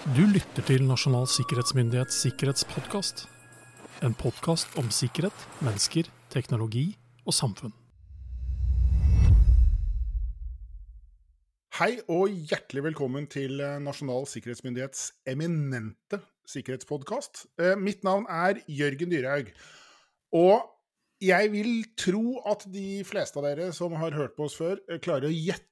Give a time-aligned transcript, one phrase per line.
[0.00, 3.26] Du lytter til Nasjonal sikkerhetsmyndighets sikkerhetspodkast.
[4.00, 6.86] En podkast om sikkerhet, mennesker, teknologi
[7.28, 7.74] og samfunn.
[11.76, 17.44] Hei og hjertelig velkommen til eh, Nasjonal sikkerhetsmyndighets eminente sikkerhetspodkast.
[17.60, 19.52] Eh, mitt navn er Jørgen Dyrhaug.
[20.32, 20.64] Og
[21.20, 24.96] jeg vil tro at de fleste av dere som har hørt på oss før, eh,
[24.96, 25.69] klarer å gjette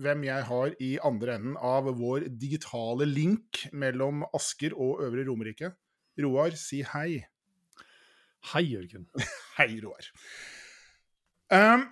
[0.00, 5.72] hvem jeg har i andre enden av vår digitale link mellom Asker og Øvre Romerike.
[6.22, 7.22] Roar, si hei.
[8.52, 9.06] Hei, Jørgen.
[9.58, 10.08] Hei, Roar.
[11.52, 11.86] Um,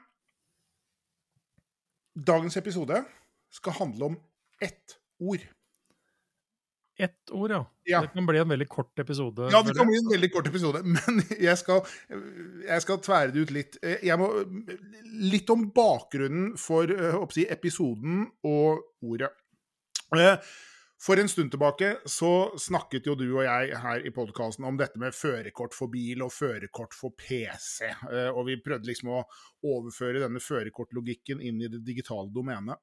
[2.16, 3.05] dagens episode
[3.52, 4.19] skal handle om
[4.62, 5.44] ett ord.
[7.00, 7.60] Ett ord, ja.
[7.88, 8.00] Ja.
[8.04, 9.48] Det kan bli en veldig kort episode.
[9.52, 11.80] Ja, det kan bli en veldig kort episode, men jeg skal,
[12.66, 13.78] jeg skal tvære det ut litt.
[14.04, 14.28] Jeg må,
[15.32, 19.32] litt om bakgrunnen for eh, si, episoden og ordet.
[20.16, 20.36] Eh,
[21.00, 25.00] For en stund tilbake så snakket jo du og jeg her i podkasten om dette
[25.00, 27.88] med førerkort for bil og førerkort for PC.
[27.88, 29.22] Eh, Og vi prøvde liksom å
[29.64, 32.77] overføre denne førerkortlogikken inn i det digitale domenet.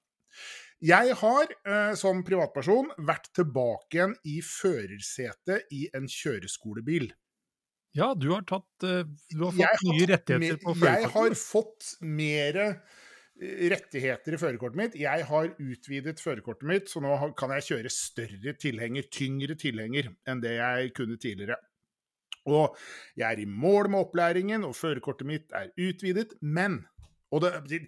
[0.84, 7.10] Jeg har eh, som privatperson vært tilbake igjen i førersetet i en kjøreskolebil.
[7.98, 9.02] Ja, du har tatt eh,
[9.34, 12.62] Du har fått har nye rettigheter på på Jeg har fått mer
[13.38, 14.96] rettigheter i førerkortet mitt.
[14.98, 20.42] Jeg har utvidet førerkortet mitt, så nå kan jeg kjøre større tilhenger, tyngre tilhenger, enn
[20.42, 21.58] det jeg kunne tidligere.
[22.48, 22.78] Og
[23.18, 26.86] jeg er i mål med opplæringen, og førerkortet mitt er utvidet, men
[27.28, 27.82] Og det,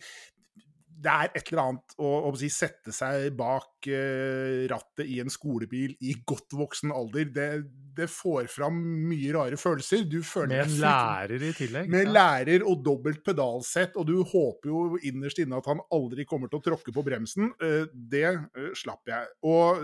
[0.99, 5.31] det er et eller annet å, å si, sette seg bak uh, rattet i en
[5.31, 7.29] skolebil i godt voksen alder.
[7.35, 7.47] Det,
[7.95, 10.03] det får fram mye rare følelser.
[10.09, 11.89] Du føler Med en lærer i tillegg.
[11.91, 12.13] med ja.
[12.17, 16.59] lærer og dobbelt pedalsett, og du håper jo innerst inne at han aldri kommer til
[16.61, 17.53] å tråkke på bremsen.
[17.63, 19.33] Uh, Det uh, slapp jeg.
[19.47, 19.83] Og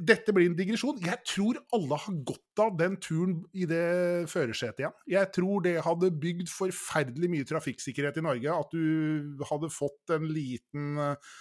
[0.00, 0.98] dette blir en digresjon.
[1.02, 4.96] Jeg tror alle har godt av den turen i det førersetet igjen.
[5.10, 10.28] Jeg tror det hadde bygd forferdelig mye trafikksikkerhet i Norge, at du hadde fått en
[10.30, 11.36] liten uh,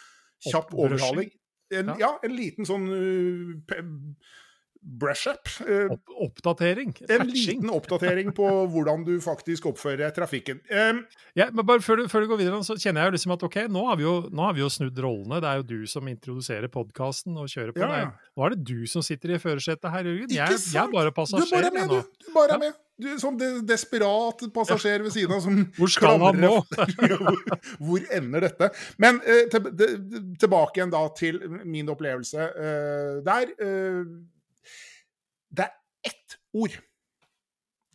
[0.45, 1.33] kjapp overhaling.
[1.73, 1.95] En, Ja.
[1.99, 2.11] ja.
[2.23, 3.55] en liten sånn uh,
[4.85, 5.49] brush-up.
[5.67, 6.93] eh, Opp, oppdatering.
[7.09, 7.61] en Patching.
[7.63, 10.61] liten oppdatering på hvordan du faktisk oppfører trafikken.
[10.69, 11.03] Em,
[11.35, 13.43] Ja, men bare før du, før du går videre, så kjenner jeg jo liksom at
[13.43, 15.41] ok, nå har, vi jo, nå har vi jo snudd rollene.
[15.43, 17.81] Det er jo du som introduserer podkasten og kjører på.
[17.83, 18.05] Ja, Nei.
[18.37, 20.29] Nå er det du som sitter i førersetet her, Jørgen.
[20.29, 21.15] Ikke Jeg, jeg er sant?
[21.17, 21.49] passasjer.
[21.49, 22.01] du bare er med, nå.
[22.05, 22.25] du.
[22.27, 22.81] Du bare er med.
[22.95, 26.53] Du er Som de, desperat passasjer ved siden av som Hvor skal han nå?
[27.19, 27.41] hvor,
[27.83, 28.69] hvor ender dette?
[29.03, 33.51] Men eh, til, de- tilbake igjen da til min opplevelse eh, der.
[33.59, 33.99] eh,
[35.57, 36.75] det er ett ord.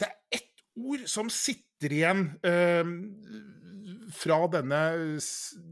[0.00, 2.92] Det er ett ord som sitter igjen eh,
[4.16, 4.82] fra denne,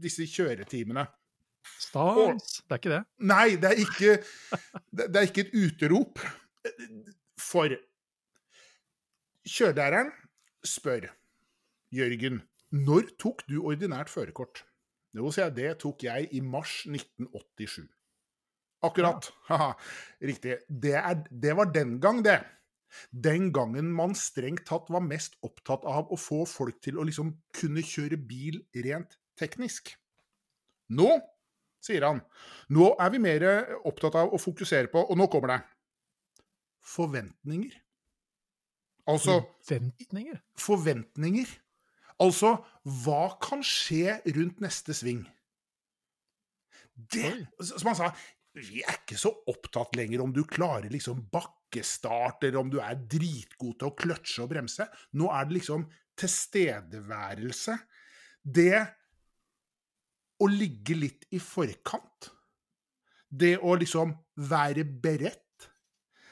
[0.03, 1.05] disse kjøretimene.
[1.79, 2.59] Stans.
[2.65, 3.03] Det er ikke det.
[3.29, 4.15] Nei, det er ikke,
[4.95, 6.23] det det er ikke et uterop.
[7.39, 7.75] For
[9.47, 10.11] kjørelæreren
[10.67, 11.07] spør
[11.95, 14.63] Jørgen, når tok du ordinært førerkort?
[15.17, 17.87] Jo, sier jeg, det tok jeg i mars 1987.
[18.85, 19.27] Akkurat.
[19.49, 19.73] Haha,
[20.23, 20.59] riktig.
[20.69, 22.39] Det, er, det var den gang, det.
[23.11, 27.35] Den gangen man strengt tatt var mest opptatt av å få folk til å liksom
[27.55, 29.91] kunne kjøre bil rent teknisk.
[30.95, 31.09] Nå,
[31.83, 32.23] sier han,
[32.73, 33.45] nå er vi mer
[33.85, 35.59] opptatt av å fokusere på, og nå kommer det,
[36.89, 37.75] forventninger.
[39.09, 40.37] Altså Forventninger.
[40.57, 41.51] forventninger.
[42.19, 45.23] Altså, hva kan skje rundt neste sving?
[47.13, 47.31] Det,
[47.63, 48.09] som han sa,
[48.65, 52.99] vi er ikke så opptatt lenger om du klarer liksom bakkestart, eller om du er
[52.99, 54.87] dritgod til å kløtsje og bremse.
[55.19, 55.85] Nå er det liksom
[56.19, 57.77] tilstedeværelse.
[58.43, 58.79] Det
[60.39, 62.31] å ligge litt i forkant.
[63.29, 64.15] Det å liksom
[64.49, 65.67] være beredt.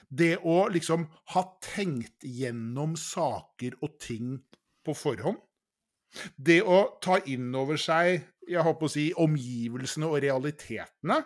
[0.07, 4.37] Det å liksom ha tenkt gjennom saker og ting
[4.87, 5.41] på forhånd.
[6.35, 11.19] Det å ta inn over seg jeg håper å si, omgivelsene og realitetene.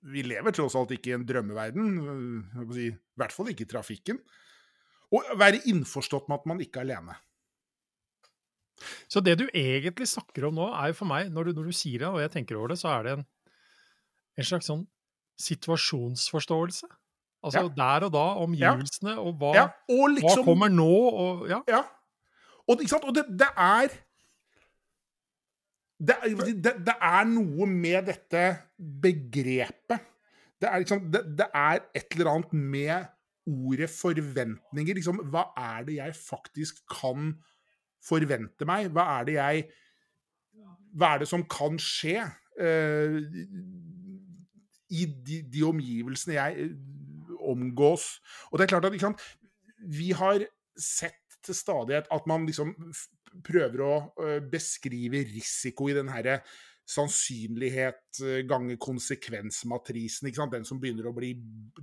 [0.00, 1.88] Vi lever tross alt ikke i en drømmeverden,
[2.72, 4.20] si, i hvert fall ikke i trafikken.
[5.12, 7.16] Og være innforstått med at man ikke er alene.
[9.12, 11.76] Så det du egentlig snakker om nå, er jo for meg, når du, når du
[11.76, 13.26] sier det, og jeg tenker over det, så er det en,
[14.40, 14.86] en slags sånn
[15.40, 16.88] situasjonsforståelse.
[17.44, 17.68] Altså Ja.
[17.76, 21.60] der og da, omgivelsene, og hva, Ja, og hva liksom kommer nå, og ja.
[21.68, 21.82] Ja.
[22.68, 23.94] Og, og det, det er
[26.00, 26.16] det,
[26.64, 28.44] det, det er noe med dette
[28.78, 30.08] begrepet.
[30.60, 33.08] Det er, liksom, det, det er et eller annet med
[33.48, 34.96] ordet forventninger.
[34.96, 37.32] Liksom, hva er det jeg faktisk kan
[38.04, 38.90] forvente meg?
[38.92, 39.68] Hva er det jeg
[40.98, 42.18] Hva er det som kan skje?
[42.60, 43.18] uh,
[44.90, 46.70] i de, de omgivelsene jeg eh,
[47.46, 48.18] omgås.
[48.50, 49.14] Og det er klart at liksom,
[49.86, 50.42] vi har
[50.78, 52.74] sett til stadighet at man liksom
[53.46, 56.40] prøver å uh, beskrive risiko i den herre
[56.90, 58.18] sannsynlighet
[58.50, 60.26] ganger konsekvensmatrisen.
[60.26, 60.54] ikke sant?
[60.56, 61.36] Den som begynner å bli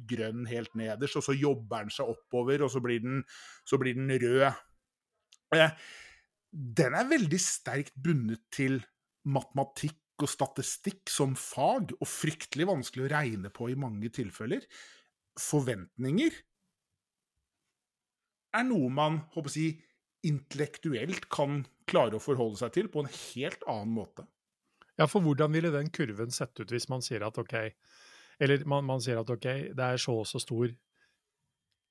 [0.09, 3.21] grønn helt nederst, og så jobber den seg oppover, og så blir den,
[3.63, 4.51] så blir den rød.
[6.51, 8.81] Den er veldig sterkt bundet til
[9.31, 14.65] matematikk og statistikk som fag, og fryktelig vanskelig å regne på i mange tilfeller.
[15.37, 16.35] Forventninger
[18.57, 19.67] er noe man håper å si,
[20.25, 24.25] intellektuelt kan klare å forholde seg til på en helt annen måte.
[24.97, 27.53] Ja, for hvordan ville den kurven sett ut hvis man sier at OK,
[28.41, 29.47] eller man, man sier at OK,
[29.77, 30.71] det er så og så stor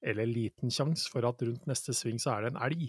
[0.06, 2.86] eller liten sjanse for at rundt neste sving så er det en elg.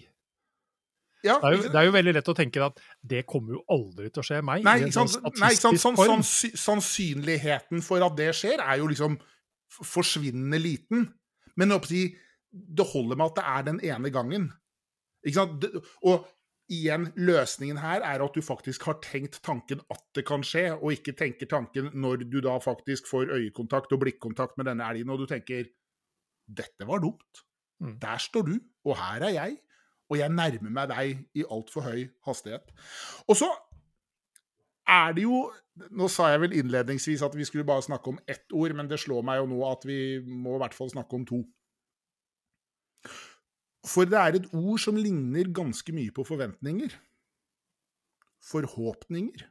[1.26, 2.80] Ja, det, er jo, det, er jo, veldig lett å tenke at
[3.10, 4.62] det kommer jo aldri til å skje meg.
[4.66, 5.80] Nei, ikke sant, sånn nei, ikke sant?
[5.82, 9.16] Sånn, sånn, sannsynligheten for at det skjer, er jo liksom
[9.74, 11.08] forsvinnende liten.
[11.58, 14.46] Men det holder med at det er den ene gangen.
[15.26, 15.66] Ikke sant?
[16.06, 16.26] Og
[16.72, 20.92] igjen, løsningen her er at du faktisk har tenkt tanken at det kan skje, og
[20.94, 25.24] ikke tenker tanken når du da faktisk får øyekontakt og blikkontakt med denne elgen, og
[25.24, 25.70] du tenker
[26.48, 27.44] 'dette var dumt'.
[27.80, 27.98] Mm.
[28.00, 28.54] Der står du,
[28.84, 29.58] og her er jeg
[30.08, 32.70] og jeg nærmer meg deg i altfor høy hastighet.
[33.28, 33.48] Og så
[34.88, 35.48] er det jo
[35.94, 38.96] Nå sa jeg vel innledningsvis at vi skulle bare snakke om ett ord, men det
[38.98, 41.38] slår meg jo nå at vi må i hvert fall snakke om to.
[43.86, 46.96] For det er et ord som ligner ganske mye på forventninger.
[48.48, 49.46] Forhåpninger.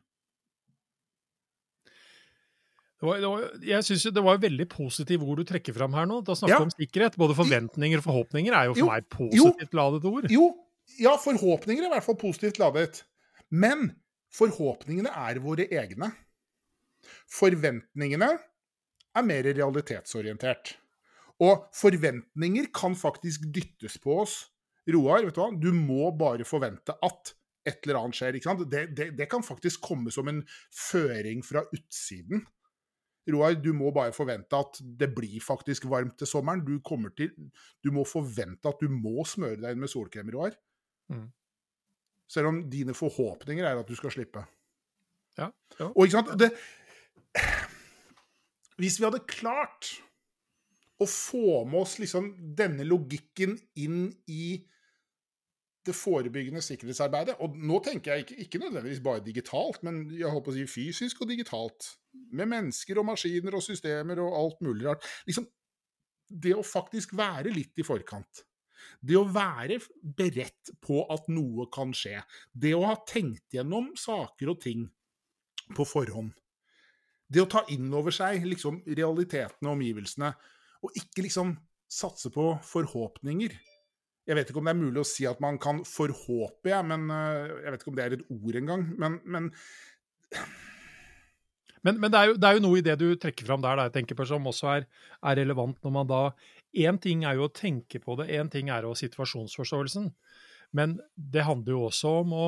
[2.97, 5.93] Det var, det var, jeg synes Det var et veldig positivt ord du trekker fram
[5.93, 6.21] her nå.
[6.25, 6.69] Da snakker vi ja.
[6.69, 7.19] om sikkerhet.
[7.21, 10.29] Både forventninger og forhåpninger er jo for jo, meg positivt jo, ladet ord.
[10.33, 10.47] Jo,
[10.97, 13.03] ja, forhåpninger er i hvert fall positivt ladet.
[13.53, 13.91] Men
[14.33, 16.09] forhåpningene er våre egne.
[17.31, 18.33] Forventningene
[19.17, 20.75] er mer realitetsorientert.
[21.43, 24.39] Og forventninger kan faktisk dyttes på oss.
[24.89, 25.51] Roar, vet du hva?
[25.53, 27.33] Du må bare forvente at
[27.67, 28.37] et eller annet skjer.
[28.37, 28.63] ikke sant?
[28.71, 30.41] Det, det, det kan faktisk komme som en
[30.73, 32.45] føring fra utsiden.
[33.27, 36.63] Roar, du må bare forvente at det blir faktisk varmt til sommeren.
[36.63, 36.79] Du,
[37.17, 37.33] til,
[37.83, 40.55] du må forvente at du må smøre deg inn med solkrem, Roar.
[41.11, 41.27] Mm.
[42.31, 44.45] Selv om dine forhåpninger er at du skal slippe.
[45.37, 45.51] Ja.
[45.79, 45.91] ja.
[45.91, 46.49] Og ikke sant det,
[48.81, 49.91] Hvis vi hadde klart
[50.97, 54.57] å få med oss liksom denne logikken inn i
[55.87, 57.37] det forebyggende sikkerhetsarbeidet.
[57.43, 61.23] Og nå tenker jeg ikke, ikke nødvendigvis bare digitalt, men jeg håper å si fysisk
[61.23, 61.93] og digitalt.
[62.35, 65.05] Med mennesker og maskiner og systemer og alt mulig rart.
[65.29, 65.47] Liksom,
[66.27, 68.43] det å faktisk være litt i forkant.
[68.99, 69.79] Det å være
[70.17, 72.19] beredt på at noe kan skje.
[72.51, 74.87] Det å ha tenkt gjennom saker og ting
[75.75, 76.33] på forhånd.
[77.27, 80.31] Det å ta inn over seg liksom, realitetene og omgivelsene,
[80.83, 81.55] og ikke liksom
[81.87, 83.55] satse på forhåpninger.
[84.27, 87.07] Jeg vet ikke om det er mulig å si at man kan forhåpe, jeg, men
[87.13, 88.89] eh, jeg vet ikke om det er et ord engang.
[88.99, 89.51] Men, men
[91.85, 93.79] men, men det, er jo, det, er jo, noe i det du trekker fram der,
[93.85, 94.87] jeg tenker på, som også er,
[95.29, 96.21] er relevant når man da
[96.77, 100.09] Én ting er jo å tenke på det, én ting er jo situasjonsforståelsen.
[100.77, 102.47] Men det handler jo også om å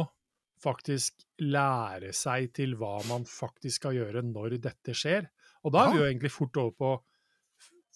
[0.61, 5.29] faktisk lære seg til hva man faktisk skal gjøre når dette skjer.
[5.63, 6.91] Og da er vi jo egentlig fort over på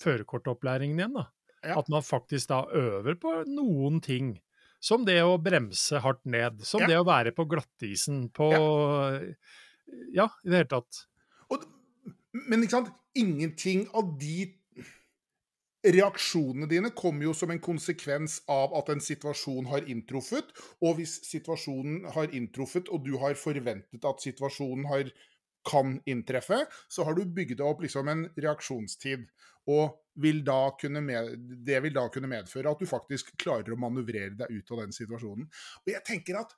[0.02, 1.28] førerkortopplæringen igjen, da.
[1.64, 1.78] Ja.
[1.80, 4.36] At man faktisk da øver på noen ting.
[4.84, 6.60] Som det å bremse hardt ned.
[6.68, 6.90] Som ja.
[6.92, 8.26] det å være på glattisen.
[8.36, 8.50] På
[10.12, 10.28] ja.
[10.44, 11.06] i det hele tatt.
[11.54, 11.64] Og,
[12.50, 14.50] men ikke sant, ingenting av de
[15.84, 20.52] reaksjonene dine kommer jo som en konsekvens av at en situasjon har inntruffet.
[20.84, 25.12] Og hvis situasjonen har inntruffet, og du har forventet at situasjonen har,
[25.68, 29.26] kan inntreffe, så har du bygd opp liksom en reaksjonstid.
[29.72, 30.44] Og vil
[31.02, 34.84] med, det vil da kunne medføre at du faktisk klarer å manøvrere deg ut av
[34.84, 35.48] den situasjonen.
[35.86, 36.54] Og jeg tenker at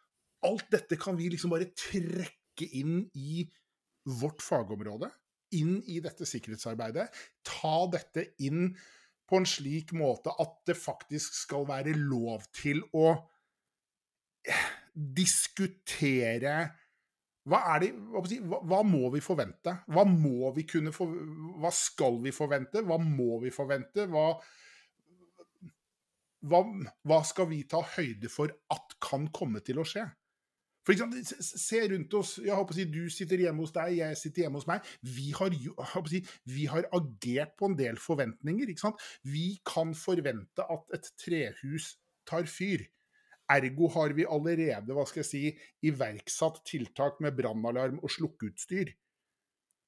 [0.46, 3.46] alt dette kan vi liksom bare trekke inn i
[4.22, 5.10] vårt fagområde.
[5.56, 7.08] Inn i dette sikkerhetsarbeidet.
[7.46, 8.74] Ta dette inn
[9.26, 13.16] på en slik måte at det faktisk skal være lov til å
[14.94, 16.58] diskutere
[17.46, 19.76] hva, de, hva, hva, må vi forvente?
[19.94, 21.12] Hva må vi kunne for,
[21.62, 22.82] Hva skal vi forvente?
[22.86, 24.08] Hva må vi forvente?
[24.10, 24.32] Hva,
[26.50, 30.08] hva, skal vi ta høyde for at kan komme til å skje?
[30.86, 32.36] For eksempel, Se rundt oss.
[32.42, 34.82] jeg håper å si, Du sitter hjemme hos deg, jeg sitter hjemme hos meg.
[35.02, 35.54] Vi har,
[36.10, 38.74] si, vi har agert på en del forventninger.
[39.24, 42.86] Vi kan forvente at et trehus tar fyr.
[43.52, 45.42] Ergo har vi allerede hva skal jeg si,
[45.86, 48.94] iverksatt tiltak med brannalarm og slukkeutstyr.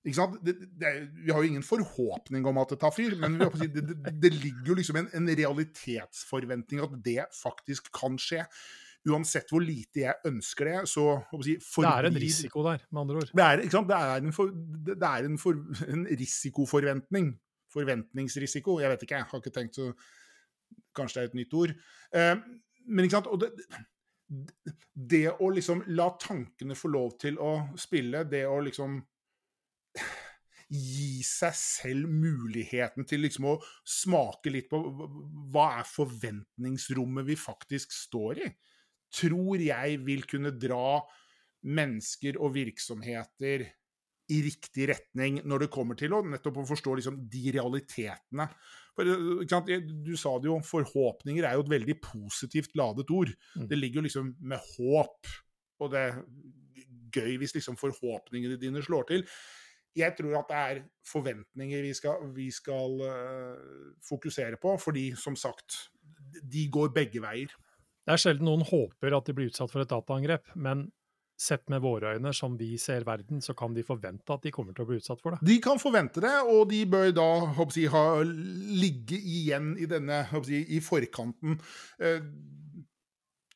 [0.05, 0.37] ikke sant?
[0.45, 0.91] Det, det,
[1.25, 4.73] vi har jo ingen forhåpning om at det tar fyr, men si, det, det, ligger
[4.73, 8.45] jo liksom en, en realitetsforventning at det faktisk kan skje.
[9.07, 11.07] Uansett hvor lite jeg ønsker det, så
[11.45, 13.33] si, Det er en risiko der, med andre ord.
[13.33, 13.65] Det er?
[13.65, 14.53] Det er en, for,
[14.89, 17.33] det er en, for, en risikoforventning.
[17.73, 18.79] Forventningsrisiko.
[18.81, 19.91] Jeg vet ikke, jeg har ikke tenkt så
[20.97, 21.71] Kanskje det er et nytt ord.
[22.17, 22.33] Eh,
[22.87, 23.29] men ikke sant?
[23.31, 23.51] Og det,
[24.93, 28.99] det å liksom la tankene få lov til å spille, det å liksom
[30.67, 34.81] gi seg selv muligheten til liksom å smake litt på
[35.53, 38.49] hva er forventningsrommet vi faktisk står i,
[39.13, 40.99] tror jeg vil kunne dra
[41.67, 43.63] mennesker og virksomheter
[44.33, 48.49] i riktig retning når det kommer til å nettopp å forstå liksom de realitetene.
[48.97, 53.31] For, du sa det jo, forhåpninger er jo et veldig positivt ladet ord.
[53.55, 53.67] Mm.
[53.69, 55.31] Det ligger jo liksom med håp,
[55.83, 56.19] og det er
[57.17, 59.25] gøy hvis liksom forhåpningene dine slår til
[59.97, 65.35] jeg tror at det er forventninger vi skal, vi skal uh, fokusere på, fordi som
[65.39, 65.87] sagt,
[66.43, 67.53] de går begge veier.
[68.07, 70.87] Det er sjelden noen håper at de blir utsatt for et dataangrep, men
[71.37, 74.73] sett med våre øyne, som vi ser verden, så kan de forvente at de kommer
[74.73, 75.45] til å bli utsatt for det.
[75.45, 77.27] De kan forvente det, og de bør da
[77.75, 81.59] jeg, ha, ligge igjen i denne jeg, i forkanten.
[82.01, 82.21] Uh,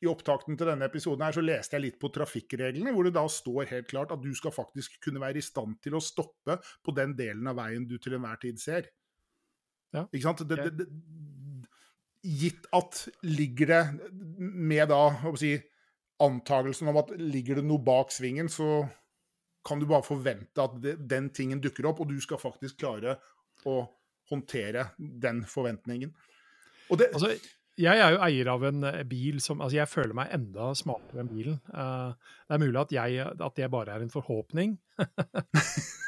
[0.02, 3.22] i opptakten til denne episoden her, så leste jeg litt på trafikkreglene, hvor det da
[3.30, 6.94] står helt klart at du skal faktisk kunne være i stand til å stoppe på
[6.96, 8.88] den delen av veien du til enhver tid ser.
[9.94, 10.08] Ja.
[10.08, 10.42] Ikke sant?
[10.48, 10.88] Det, det, det,
[12.22, 13.82] gitt at ligger det
[14.38, 15.02] med da
[15.38, 15.54] si,
[16.22, 18.82] antagelsen om at ligger det noe bak svingen, så
[19.66, 20.76] kan du bare forvente at
[21.08, 23.16] den tingen dukker opp, og du skal faktisk klare
[23.68, 23.82] å
[24.30, 26.12] håndtere den forventningen.
[26.92, 27.36] Det, altså,
[27.80, 31.22] jeg er jo eier av en eh, bil som Altså, jeg føler meg enda smartere
[31.22, 31.58] enn bilen.
[31.72, 32.12] Uh,
[32.44, 34.76] det er mulig at, jeg, at det bare er en forhåpning.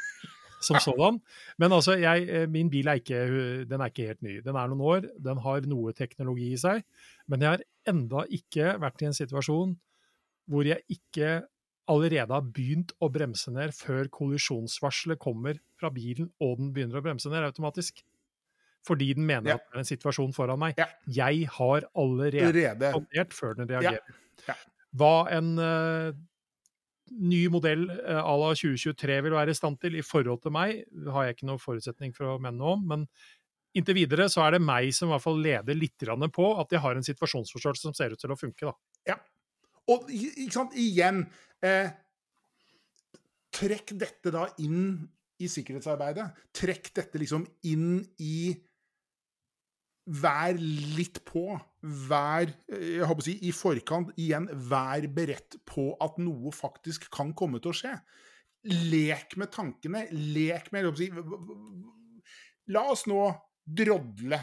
[0.65, 1.19] som sådan.
[1.61, 3.21] Men altså, jeg, eh, min bil er ikke,
[3.69, 4.39] er ikke helt ny.
[4.45, 6.81] Den er noen år, den har noe teknologi i seg.
[7.29, 9.75] Men jeg har enda ikke vært i en situasjon
[10.49, 11.43] hvor jeg ikke
[11.91, 17.05] allerede har begynt å bremse ned før kollisjonsvarselet kommer fra bilen og den begynner å
[17.05, 18.01] bremse ned automatisk
[18.85, 19.57] fordi den mener ja.
[19.57, 20.77] at det er en situasjon foran meg.
[20.77, 20.85] Ja.
[21.09, 24.17] Jeg har allerede respondert før den reagerer.
[24.45, 24.55] Ja.
[24.95, 26.11] Hva en uh,
[27.09, 30.83] ny modell uh, à la 2023 vil være i stand til i forhold til meg,
[31.09, 32.85] har jeg ikke noen forutsetning for å mene noe om.
[32.93, 33.07] men
[33.75, 36.79] Inntil videre så er det meg som i hvert fall leder litt på at jeg
[36.79, 38.69] har en situasjonsforståelse som ser ut til å funke.
[38.69, 38.73] da.
[39.11, 39.17] Ja.
[39.93, 41.23] Og ikke sant, igjen
[41.65, 41.91] eh,
[43.55, 44.97] Trekk dette da inn
[45.39, 46.25] i sikkerhetsarbeidet.
[46.55, 48.51] Trekk dette liksom inn i
[50.05, 51.47] vær litt på.
[52.09, 54.11] Vær jeg håper å si, i forkant.
[54.21, 57.93] Igjen, vær beredt på at noe faktisk kan komme til å skje.
[58.91, 60.05] Lek med tankene.
[60.11, 61.83] Lek med jeg håper å si,
[62.73, 63.21] La oss nå
[63.65, 64.39] drodle.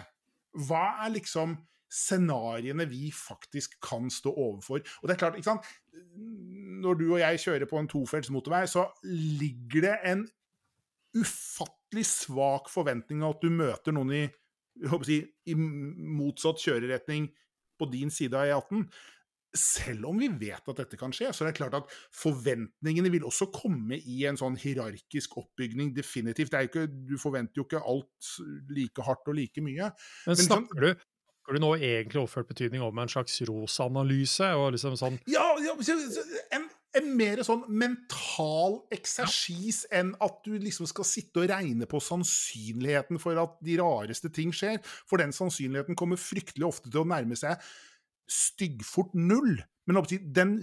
[0.68, 1.56] Hva er liksom
[1.92, 4.82] scenarioene vi faktisk kan stå overfor?
[5.00, 5.68] Og det er klart, ikke sant
[6.82, 10.26] Når du og jeg kjører på en tofelts motorvei, så ligger det en
[11.12, 14.22] ufattelig svak forventning av at du møter noen i
[15.04, 17.28] si, i motsatt kjøreretning
[17.78, 18.86] på din side av E18.
[19.52, 23.26] Selv om vi vet at dette kan skje, så er det klart at forventningene vil
[23.28, 26.56] også komme i en sånn hierarkisk oppbygning, definitivt.
[26.56, 28.30] Ikke, du forventer jo ikke alt
[28.72, 29.90] like hardt og like mye.
[29.92, 31.04] Men, Men snakker du
[31.52, 34.46] Snakker du nå egentlig overført betydning om en slags ROS-analyse?
[34.72, 35.74] liksom sånn Ja, ja
[36.56, 36.64] en,
[36.96, 40.00] en mer sånn mental eksersis ja.
[40.00, 44.52] enn at du liksom skal sitte og regne på sannsynligheten for at de rareste ting
[44.56, 44.80] skjer.
[45.04, 47.60] For den sannsynligheten kommer fryktelig ofte til å nærme seg
[48.32, 49.58] styggfort null.
[49.84, 50.00] Men
[50.32, 50.56] den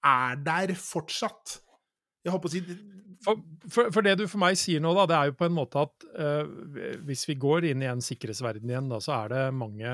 [0.00, 1.58] er der fortsatt.
[2.24, 2.64] Jeg håper å si
[3.24, 5.56] for, for, for, det du for meg sier nå, da, det er jo på en
[5.56, 6.48] måte at uh,
[7.04, 9.92] hvis vi går inn i en sikkerhetsverden igjen, da, så er det mange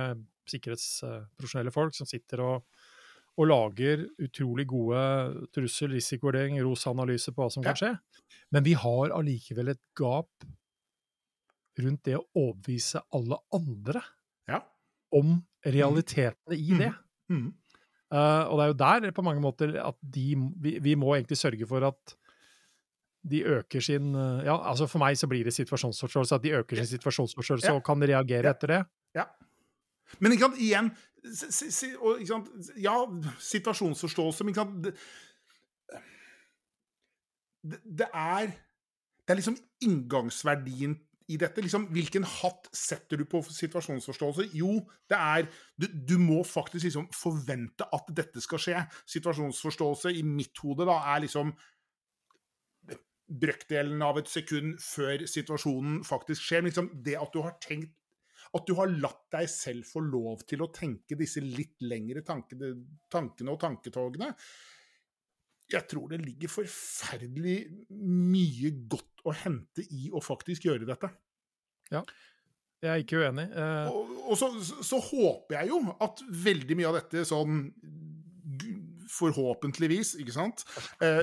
[0.53, 2.77] sikkerhetsprofesjonelle folk som sitter og
[3.37, 5.01] og lager utrolig gode
[5.55, 7.93] trussel-, risikovurdering, ROS-analyser på hva som kan skje.
[8.55, 10.47] Men vi har allikevel et gap
[11.77, 14.01] rundt det å overbevise alle andre
[14.49, 14.63] ja.
[15.17, 15.37] om
[15.67, 16.93] realitetene i det.
[17.29, 17.43] Mm.
[17.43, 17.49] Mm.
[18.07, 20.31] Uh, og det er jo der på mange måter at de,
[20.63, 22.15] vi, vi, må egentlig sørge for at
[23.27, 26.39] de øker sin uh, Ja, altså for meg så blir det situasjonsforståelse.
[26.39, 27.77] At de øker sin situasjonsforståelse ja.
[27.77, 28.55] og kan reagere ja.
[28.57, 28.81] etter det.
[30.21, 30.93] Men ikke sant, igjen
[31.99, 32.95] og, ikke sant, Ja,
[33.43, 34.87] situasjonsforståelse, men ikke sant
[37.67, 38.53] det, det, er
[39.27, 40.95] Det er liksom inngangsverdien
[41.27, 41.63] i dette.
[41.65, 44.51] Liksom, hvilken hatt setter du på situasjonsforståelse?
[44.55, 44.79] Jo,
[45.11, 48.85] det er Du, du må faktisk liksom forvente at dette skal skje.
[49.17, 51.57] Situasjonsforståelse i mitt hode da er liksom
[53.27, 56.67] brøkdelen av et sekund før situasjonen faktisk skjer.
[56.69, 57.91] Liksom det at du har tenkt
[58.55, 62.73] At du har latt deg selv få lov til å tenke disse litt lengre tankene,
[63.13, 64.31] tankene og tanketogene.
[65.67, 67.59] Jeg tror det ligger forferdelig
[67.91, 71.11] mye godt å hente i å faktisk gjøre dette.
[71.91, 72.03] Ja,
[72.83, 73.49] jeg er ikke uenig.
[73.57, 73.89] Uh...
[73.91, 74.51] Og, og så,
[74.85, 77.65] så håper jeg jo at veldig mye av dette sånn
[79.07, 80.65] Forhåpentligvis, ikke sant,
[80.99, 81.23] uh,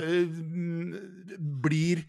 [1.62, 2.00] blir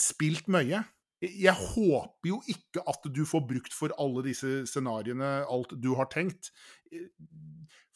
[0.00, 0.80] spilt mye.
[1.24, 6.10] Jeg håper jo ikke at du får brukt for alle disse scenarioene alt du har
[6.12, 6.50] tenkt.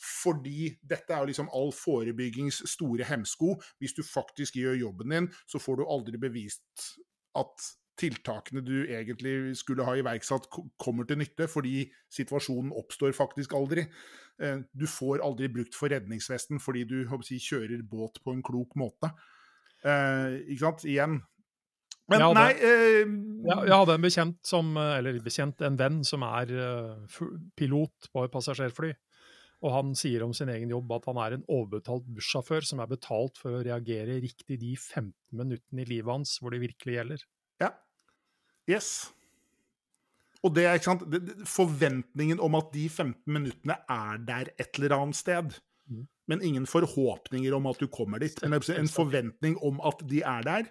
[0.00, 3.58] Fordi dette er jo liksom all forebyggings store hemsko.
[3.78, 6.86] Hvis du faktisk gjør jobben din, så får du aldri bevist
[7.36, 7.68] at
[8.00, 13.84] tiltakene du egentlig skulle ha iverksatt, ko- kommer til nytte, fordi situasjonen oppstår faktisk aldri.
[14.40, 18.72] Eh, Du får aldri brukt for redningsvesten fordi du si, kjører båt på en klok
[18.76, 19.12] måte.
[19.84, 20.84] Eh, ikke sant?
[20.88, 21.20] Igjen.
[22.10, 23.04] Men Ja, det- nei eh,
[23.46, 27.20] jeg, jeg hadde en bekjent som, eh, eller bekjent, en venn som er uh,
[27.56, 28.90] pilot på et passasjerfly.
[29.60, 32.88] Og han sier om sin egen jobb at han er en overbetalt bussjåfør som er
[32.90, 37.24] betalt for å reagere riktig de 15 minuttene i livet hans hvor det virkelig gjelder.
[37.60, 37.74] Ja.
[38.70, 39.10] Yes.
[40.40, 44.96] Og det er ikke sant Forventningen om at de 15 minuttene er der et eller
[44.96, 45.58] annet sted.
[45.90, 46.06] Mm.
[46.32, 48.40] Men ingen forhåpninger om at du kommer dit.
[48.46, 50.70] En, en forventning om at de er der,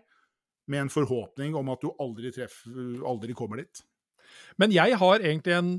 [0.70, 3.82] med en forhåpning om at du aldri, treffer, aldri kommer dit.
[4.62, 5.72] Men jeg har egentlig en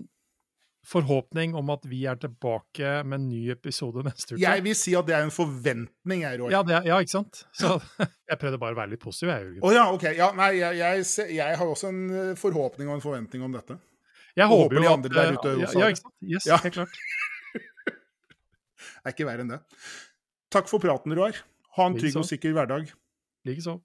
[0.87, 4.41] forhåpning om at vi er tilbake med en ny episode neste uke.
[4.43, 6.49] Jeg vil si at det er en forventning, jeg, Roy.
[6.55, 7.43] Ja, det, ja, ikke sant?
[7.57, 7.75] Så
[8.31, 9.63] jeg prøvde bare å være litt positiv, jeg, Jørgen.
[9.69, 10.07] Å ja, OK.
[10.17, 13.77] Ja, nei, jeg, jeg, jeg har også en eh, forhåpning og en forventning om dette.
[14.39, 16.03] Jeg og håper håper jo de at der eh, ute ja, også ja, ja, ikke
[16.03, 16.17] sant?
[16.33, 16.61] Yes, Ja.
[16.65, 17.01] helt klart.
[19.01, 19.61] Er ikke verre enn det.
[20.53, 21.37] Takk for praten, Roar.
[21.77, 22.91] Ha en trygg og sikker hverdag.
[23.49, 23.79] Likeså.